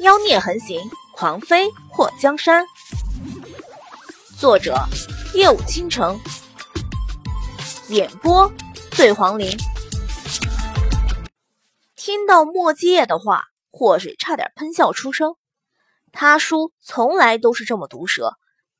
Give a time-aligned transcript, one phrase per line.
[0.00, 0.78] 妖孽横行，
[1.14, 2.66] 狂妃祸江山。
[4.38, 4.76] 作者：
[5.32, 6.20] 夜舞倾城，
[7.88, 8.52] 演播：
[8.90, 9.48] 醉黄林。
[11.94, 15.34] 听到莫基叶的话，祸水差点喷笑出声。
[16.12, 18.34] 他叔从来都是这么毒舌，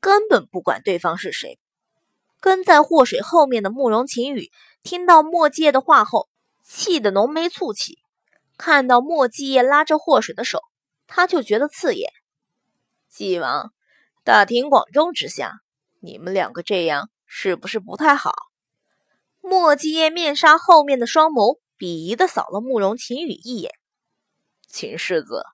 [0.00, 1.58] 根本不管对方是谁。
[2.40, 4.50] 跟在祸水后面的慕容晴雨
[4.82, 6.28] 听到莫基叶的话后，
[6.64, 7.98] 气得浓眉蹙起。
[8.56, 10.62] 看到莫基叶拉着祸水的手。
[11.14, 12.10] 他就觉得刺眼。
[13.10, 13.74] 纪王，
[14.24, 15.60] 大庭广众之下，
[16.00, 18.32] 你们两个这样是不是不太好？
[19.42, 23.72] 莫继业面纱后面的双眸鄙夷的扫了慕容秦羽一眼。
[24.66, 25.44] 秦世子，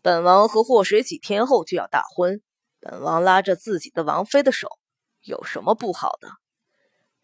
[0.00, 2.40] 本王和祸水几天后就要大婚，
[2.80, 4.78] 本王拉着自己的王妃的手，
[5.20, 6.30] 有什么不好的？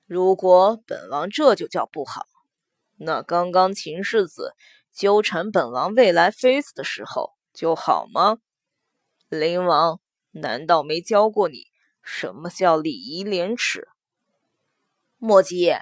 [0.04, 2.26] 如果本王这就叫不好，
[2.98, 4.52] 那刚刚秦世子
[4.92, 7.32] 纠缠本王未来妃子的时候。
[7.54, 8.38] 就好吗？
[9.28, 10.00] 灵王
[10.32, 11.68] 难道没教过你
[12.02, 13.88] 什么叫礼仪廉耻？
[15.16, 15.72] 莫吉，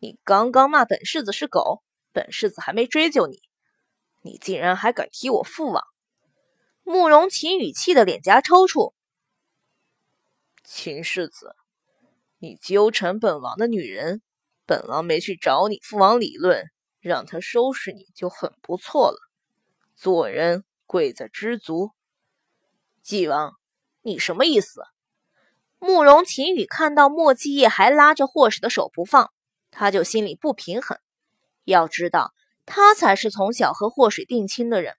[0.00, 3.40] 你刚刚骂本世子是狗，本世子还没追究你，
[4.22, 5.84] 你竟然还敢提我父王！
[6.82, 8.92] 慕容秦语气的脸颊抽搐。
[10.64, 11.56] 秦世子，
[12.38, 14.20] 你纠缠本王的女人，
[14.66, 19.18] 本王没去找你父王理论，让他收拾你就很不错了。
[19.96, 20.64] 做人。
[20.88, 21.90] 贵在知足。
[23.02, 23.52] 纪王，
[24.00, 24.82] 你什么意思？
[25.78, 29.30] 慕容秦羽看到莫继业还拉着霍水的手不放，
[29.70, 30.98] 他就心里不平衡。
[31.64, 32.32] 要知道，
[32.64, 34.94] 他才是从小和霍水定亲的人。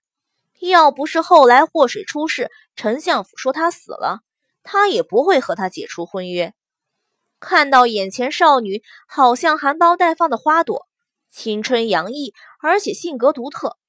[0.60, 4.20] 要不是后来霍水出事，丞相府说他死了，
[4.62, 6.54] 他也不会和他解除婚约。
[7.40, 10.86] 看到眼前少女好像含苞待放的花朵，
[11.30, 13.79] 青春洋溢，而且性格独特。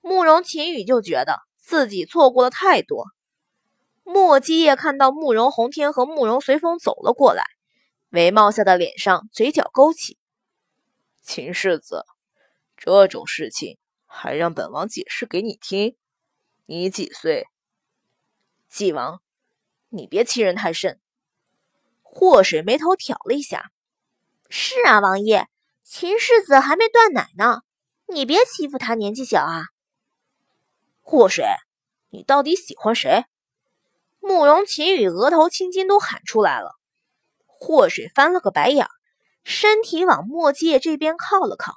[0.00, 3.06] 慕容秦羽就觉得自己错过了太多。
[4.02, 7.44] 莫基夜看到慕容宏天和慕容随风走了过来，
[8.08, 10.18] 眉毛下的脸上嘴角勾起。
[11.22, 12.04] 秦世子，
[12.76, 15.96] 这种事情还让本王解释给你听？
[16.66, 17.46] 你几岁？
[18.68, 19.20] 纪王，
[19.90, 20.98] 你别欺人太甚。
[22.02, 23.70] 祸水眉头挑了一下。
[24.48, 25.46] 是啊，王爷，
[25.84, 27.62] 秦世子还没断奶呢，
[28.08, 29.66] 你别欺负他年纪小啊。
[31.10, 31.44] 祸水，
[32.10, 33.24] 你到底喜欢谁？
[34.20, 36.76] 慕容秦羽额头青筋都喊出来了。
[37.46, 38.86] 祸水翻了个白眼，
[39.42, 41.74] 身体往墨界这边靠了靠。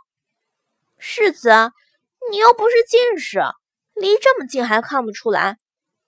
[0.99, 1.49] 世子，
[2.29, 3.41] 你又不是近视，
[3.95, 5.57] 离这么近还看不出来？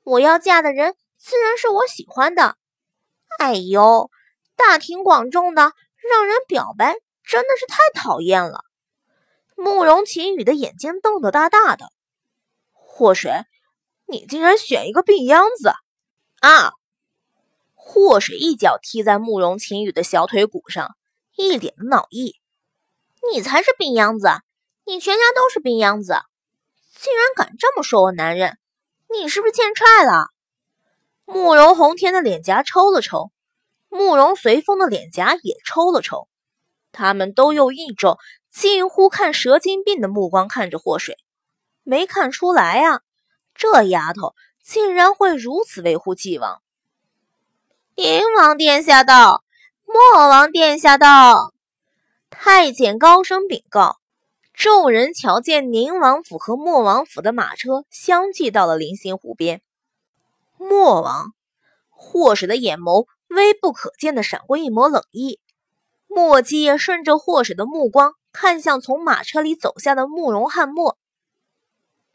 [0.04, 2.58] 我要嫁的人自然是我喜欢的。
[3.40, 4.12] 哎呦，
[4.56, 6.94] 大庭广众的让人表白，
[7.24, 8.64] 真的是太讨厌了。
[9.56, 11.90] 慕容秦羽的眼睛瞪得大大的。
[12.98, 13.30] 祸水，
[14.08, 15.74] 你竟然选一个病秧子
[16.40, 16.72] 啊！
[17.74, 20.96] 祸水一脚踢在慕容晴雨的小腿骨上，
[21.36, 22.36] 一脸的恼意。
[23.34, 24.30] 你才是病秧子，
[24.86, 26.22] 你全家都是病秧子，
[26.98, 28.58] 竟然敢这么说我男人，
[29.10, 30.28] 你是不是欠踹了？
[31.26, 33.30] 慕容宏天的脸颊抽了抽，
[33.90, 36.30] 慕容随风的脸颊也抽了抽，
[36.94, 38.18] 他们都用一种
[38.54, 41.18] 近乎看蛇精病的目光看着祸水。
[41.86, 43.02] 没看出来呀，
[43.54, 46.62] 这丫头竟然会如此维护纪王。
[47.96, 49.44] 宁王殿下到，
[49.86, 51.54] 莫王殿下到。
[52.32, 54.00] 太监高声禀告。
[54.52, 59.62] 众人瞧见宁王府和莫王府的马车相继到了临星湖边。
[60.58, 61.34] 莫王，
[61.90, 65.40] 祸水的眼眸微不可见的闪过一抹冷意。
[66.08, 70.98] 莫姬也顺着祸水的目光看向从马车里走下的慕容汉墨。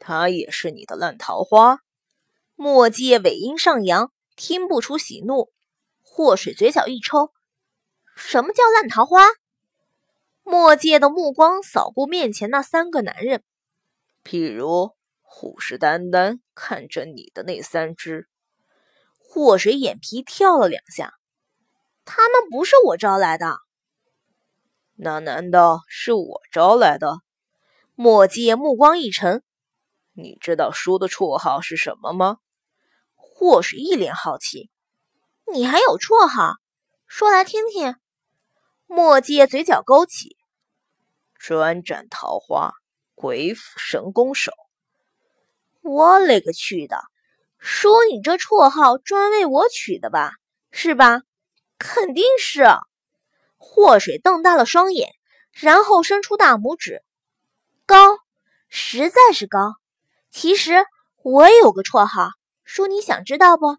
[0.03, 1.81] 他也是你的烂桃花。
[2.55, 5.51] 墨界尾音上扬，听不出喜怒。
[6.01, 7.31] 祸水嘴角一抽，
[8.15, 9.27] 什么叫烂桃花？
[10.43, 13.43] 墨界的目光扫过面前那三个男人，
[14.23, 18.27] 譬如虎视眈眈看着你的那三只。
[19.19, 21.13] 祸水眼皮跳了两下，
[22.05, 23.57] 他们不是我招来的。
[24.95, 27.19] 那难道是我招来的？
[27.93, 29.43] 墨界目光一沉。
[30.21, 32.37] 你知道叔的绰号是什么吗？
[33.15, 34.69] 祸水一脸好奇。
[35.51, 36.55] 你还有绰号？
[37.07, 37.95] 说来听听。
[38.85, 40.37] 墨界嘴角勾起。
[41.37, 42.73] 专斩桃花，
[43.15, 44.51] 鬼斧神工手。
[45.81, 47.01] 我勒个去的！
[47.57, 50.33] 叔，你这绰号专为我取的吧？
[50.71, 51.23] 是吧？
[51.79, 52.65] 肯定是。
[53.57, 55.09] 祸水瞪大了双眼，
[55.51, 57.03] 然后伸出大拇指，
[57.87, 58.19] 高，
[58.69, 59.80] 实在是高。
[60.31, 60.85] 其实
[61.23, 62.29] 我也有个绰号，
[62.63, 63.77] 叔，你想知道不？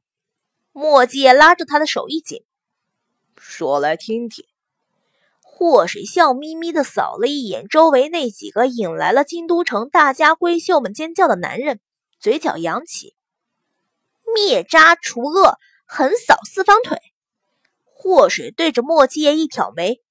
[0.72, 2.44] 墨迹拉着他的手一紧，
[3.36, 4.44] 说来听听。
[5.40, 11.80] 祸水笑眯眯的扫了一眼周围那几个引来了京都城大家闺秀们尖叫的男人，
[12.20, 13.14] 嘴角扬起，
[14.34, 16.98] 灭渣除恶，横扫四方腿。
[17.84, 20.02] 祸水对着墨迹叶一挑眉，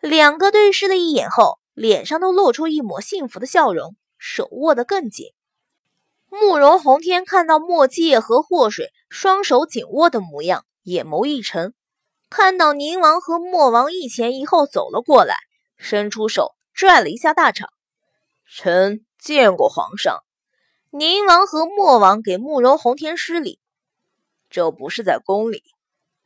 [0.00, 5.32] 两个对视了一眼后，脸上都露出一抹幸福的笑容，手握得更紧。
[6.40, 11.74] 慕容宏天看到墨迹叶和祸水双手紧握的模样，眼眸一沉。
[12.28, 15.36] 看到宁王和莫王一前一后走了过来，
[15.76, 17.66] 伸出手拽了一下大氅。
[18.48, 20.22] 臣见过皇上。
[20.90, 23.58] 宁王和莫王给慕容宏天施礼。
[24.48, 25.62] 这不是在宫里，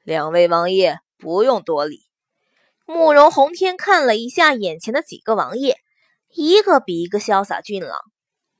[0.04, 2.00] 两位王爷不用多礼。
[2.84, 5.76] 慕容宏天看了一下眼前的几个王爷，
[6.28, 7.98] 一个比一个潇洒俊朗。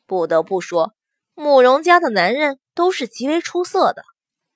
[0.07, 0.93] 不得不说，
[1.35, 4.03] 慕容家的男人都是极为出色的。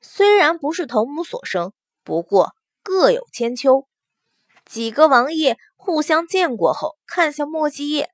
[0.00, 1.72] 虽然不是同母所生，
[2.02, 2.54] 不过。
[2.86, 3.88] 各有千秋，
[4.66, 8.10] 几个王爷互相见过后，看向莫继业，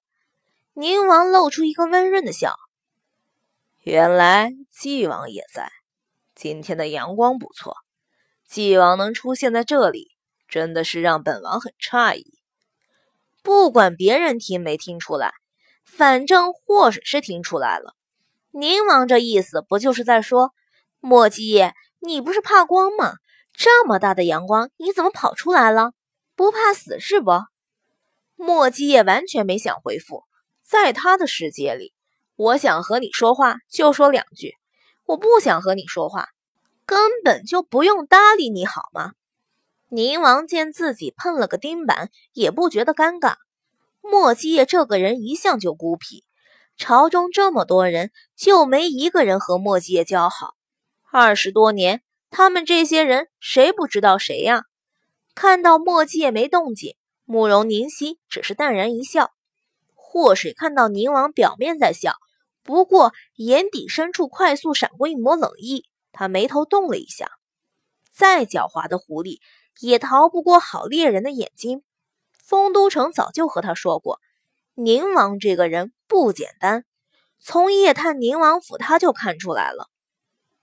[0.74, 2.54] 宁王露出一个温润的笑。
[3.82, 5.72] 原来纪王也在，
[6.36, 7.78] 今天的阳光不错，
[8.46, 10.12] 纪王能出现在这里，
[10.46, 12.38] 真的是让本王很诧异。
[13.42, 15.32] 不管别人听没听出来，
[15.84, 17.96] 反正祸水是听出来了。
[18.52, 20.52] 宁王这意思不就是在说，
[20.98, 23.14] 莫继业，你不是怕光吗？
[23.52, 25.92] 这么大的阳光，你怎么跑出来了？
[26.34, 27.30] 不怕死是不？
[28.34, 30.24] 莫基也完全没想回复，
[30.62, 31.92] 在他的世界里，
[32.34, 34.54] 我想和你说话就说两句，
[35.06, 36.28] 我不想和你说话，
[36.86, 39.12] 根本就不用搭理你好吗？
[39.90, 43.34] 宁王见自己碰了个钉板，也不觉得尴尬。
[44.00, 46.24] 莫基业这个人一向就孤僻，
[46.80, 50.54] 朝中这么多人，就没一个人和莫基业交好，
[51.12, 52.00] 二十多年。
[52.30, 54.62] 他们这些人谁不知道谁呀？
[55.34, 56.96] 看到墨迹也没动静，
[57.26, 59.30] 慕容凝曦只是淡然一笑。
[59.94, 62.14] 祸水看到宁王表面在笑，
[62.62, 67.30] 不过眼底深处快速闪过一抹冷意，他眉头动了一下。
[68.10, 69.40] 再狡猾的狐狸
[69.80, 71.82] 也逃不过好猎人的眼睛。
[72.42, 74.18] 丰都城早就和他说过，
[74.84, 76.84] 宁王这个人不简单，
[77.38, 79.88] 从夜探宁王府他就看出来了。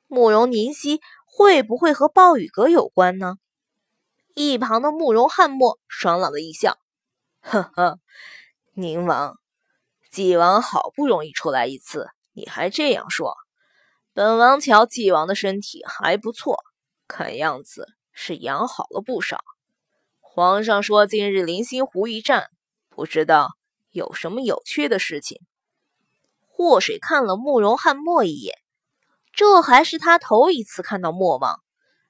[0.07, 1.01] 慕容凝曦。
[1.29, 3.35] 会不会和暴雨阁有关呢？
[4.33, 6.79] 一旁的慕容翰墨爽朗的一笑，
[7.41, 7.99] 呵呵，
[8.73, 9.37] 宁王，
[10.09, 13.35] 纪王好不容易出来一次，你还这样说？
[14.13, 16.63] 本王瞧纪王的身体还不错，
[17.07, 19.37] 看样子是养好了不少。
[20.19, 22.49] 皇上说今日临星湖一战，
[22.89, 23.56] 不知道
[23.97, 25.41] 有什么有趣的事情。
[26.45, 28.55] 祸水看了慕容翰墨一眼。
[29.33, 31.61] 这还是他头一次看到莫王。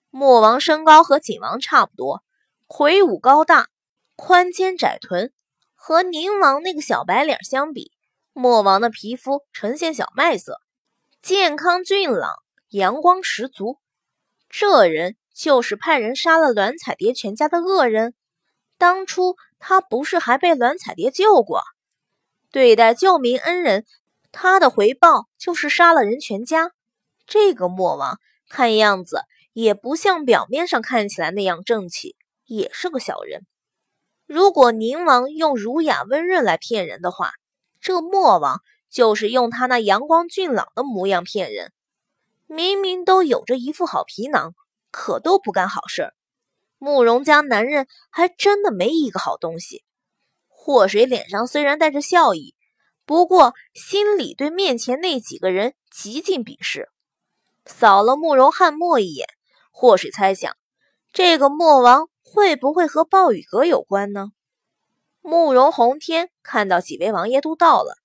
[0.10, 2.24] 莫王身高和景王差不多，
[2.68, 3.68] 魁梧高大，
[4.16, 5.34] 宽肩窄臀。
[5.76, 7.92] 和宁王那个小白脸相比，
[8.34, 10.62] 莫王的皮肤呈现小麦色，
[11.22, 12.32] 健康俊朗，
[12.70, 13.78] 阳光十足。
[14.50, 18.14] 这人就是派人杀了栾彩蝶全家的恶人。
[18.78, 21.62] 当初他不是还被栾彩蝶救过？
[22.52, 23.86] 对待救命恩人，
[24.32, 26.72] 他的回报就是杀了人全家。
[27.26, 29.22] 这个莫王看样子
[29.54, 33.46] 也不像表面上看起来那样正气，也是个小人。
[34.26, 37.34] 如果宁王用儒雅温润来骗人的话，
[37.82, 41.74] 这莫王就是用他那阳光俊朗的模样骗人。
[42.46, 44.54] 明明都有着一副好皮囊，
[44.90, 46.14] 可都不干好事儿。
[46.78, 49.84] 慕容家男人还真的没一个好东西。
[50.68, 52.54] 祸水脸上虽然带着笑意，
[53.06, 56.90] 不过心里对面前那几个人极尽鄙视。
[57.66, 59.26] 扫了慕容翰墨一眼，
[59.72, 60.58] 祸水猜想，
[61.14, 64.34] 这个墨王会不会和暴雨阁有关呢？
[65.22, 67.96] 慕容宏天看到几位王爷都到了，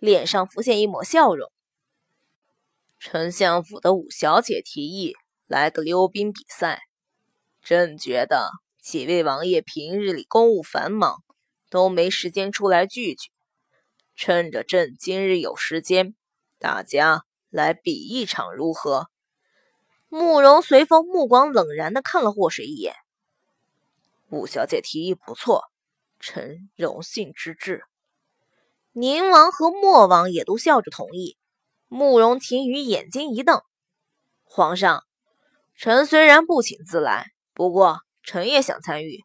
[0.00, 1.52] 脸上浮现一抹笑容。
[2.98, 5.14] 丞相府的五小姐提议
[5.46, 6.80] 来个溜冰比赛，
[7.62, 8.50] 朕觉得
[8.82, 11.22] 几位王爷平日里公务繁忙，
[11.70, 13.30] 都没时间出来聚聚，
[14.14, 16.14] 趁着朕今日有时间，
[16.58, 17.24] 大家。
[17.52, 19.08] 来比一场如何？
[20.08, 22.94] 慕容随风目光冷然的看了祸水一眼。
[24.28, 25.64] 五小姐提议不错，
[26.20, 27.82] 臣荣幸之至。
[28.92, 31.36] 宁王和莫王也都笑着同意。
[31.88, 33.60] 慕容秦羽眼睛一瞪
[34.46, 35.02] ：“皇上，
[35.74, 39.24] 臣虽然不请自来，不过臣也想参与。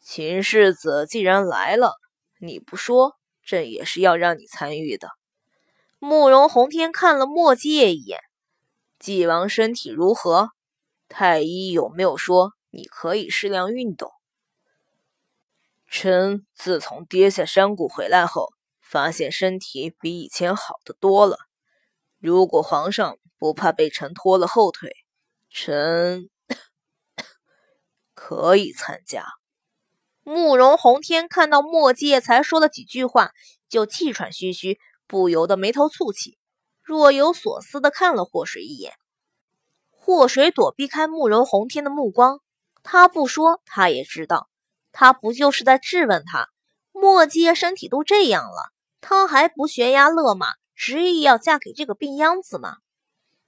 [0.00, 1.96] 秦世子既然来了，
[2.40, 5.10] 你不说，朕也是要让你参与的。”
[6.02, 8.20] 慕容宏天看了莫介一眼，
[8.98, 10.50] 纪王身体如何？
[11.08, 14.10] 太医有没有说你可以适量运动？
[15.86, 18.48] 臣自从跌下山谷回来后，
[18.80, 21.36] 发现身体比以前好得多了。
[22.18, 24.92] 如果皇上不怕被臣拖了后腿，
[25.50, 26.30] 臣
[28.14, 29.26] 可以参加。
[30.22, 33.32] 慕容宏天看到墨界才说了几句话，
[33.68, 36.38] 就气喘吁吁，不由得眉头蹙起，
[36.82, 38.92] 若有所思的看了祸水一眼。
[39.90, 42.40] 祸水躲避开慕容宏天的目光，
[42.82, 44.48] 他不说，他也知道，
[44.92, 46.48] 他不就是在质问他？
[46.92, 52.76] 墨界身体都这样了，他还不悬崖勒马，执意要嫁给这个病秧子吗？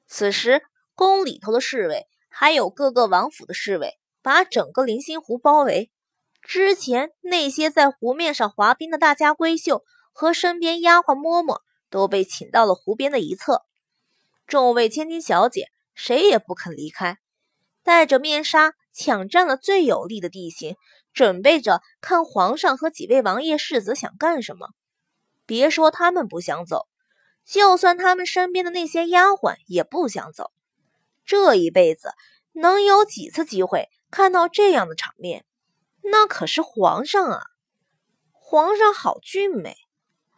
[0.06, 0.62] 此时，
[0.94, 5.90] 宫里头的侍卫还有各个王府的侍卫，把整个临心湖包围。
[6.42, 13.62] 之前那些在湖面上滑冰的大家闺秀和身边丫鬟嬷嬷都被请到了湖边的一侧，
[14.46, 17.18] 众位千金小姐谁也不肯离开，
[17.82, 20.76] 戴着面纱抢占了最有利的地形，
[21.12, 24.68] 准备着看皇上和几位王爷世子想干什么。
[25.46, 26.86] 别说他们不想走，
[27.46, 30.50] 就算他们身边的那些丫鬟也不想走。
[31.24, 32.12] 这一辈子
[32.52, 35.44] 能有几次机会看到这样的场面？
[36.02, 37.42] 那可是皇上啊！
[38.32, 39.76] 皇上好俊美，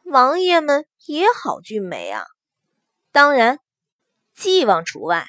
[0.04, 2.26] 王爷们也好俊美啊。
[3.10, 3.60] 当然，
[4.34, 5.26] 纪王除外。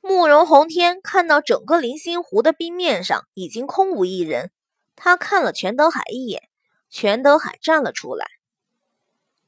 [0.00, 4.52] 慕容宏天看到整个临心湖的冰面上已经空无一人，
[4.94, 6.48] 他看了全德海一眼，
[6.90, 8.26] 全德海站了出来。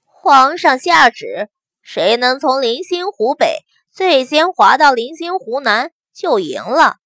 [0.05, 1.49] 皇上下旨，
[1.83, 6.99] 谁能从临心湖北最先滑到临心湖南，就赢了。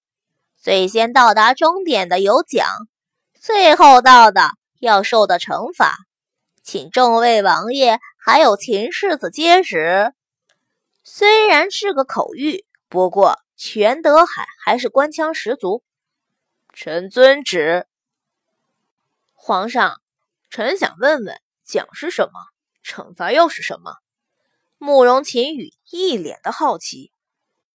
[0.62, 2.68] 最先到达终点的有奖，
[3.34, 5.96] 最后到的要受的惩罚，
[6.62, 10.14] 请众位王爷还有秦世子接旨。
[11.02, 15.82] 虽然是个口谕，不过全德海还是官腔十足。
[16.72, 17.88] 臣遵旨。
[19.34, 20.00] 皇上，
[20.48, 22.38] 臣想问问，奖是什么？
[22.84, 23.96] 惩罚又是什么？
[24.78, 27.11] 慕容秦羽一脸的好奇。